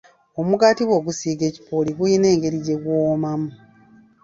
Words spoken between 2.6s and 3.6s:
gye guwoomamu.